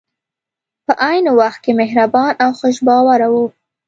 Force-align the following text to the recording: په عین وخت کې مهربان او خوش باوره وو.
په 0.85 0.93
عین 1.09 1.25
وخت 1.39 1.59
کې 1.65 1.71
مهربان 1.81 2.33
او 2.43 2.49
خوش 2.59 2.77
باوره 2.87 3.27
وو. 3.33 3.45